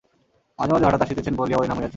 মাঝে 0.59 0.71
মাঝে 0.73 0.85
হঠাৎ 0.85 1.01
আসিতেন 1.01 1.35
বলিয়া 1.35 1.57
ঐ 1.57 1.63
নাম 1.67 1.77
হইয়াছিল। 1.77 1.89